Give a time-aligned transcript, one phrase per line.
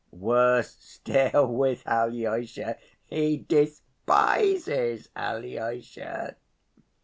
[0.11, 6.37] Worse still with Alyosha, he despises Alyosha.